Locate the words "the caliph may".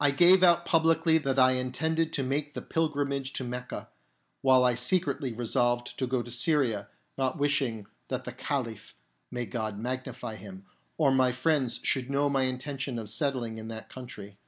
8.24-9.44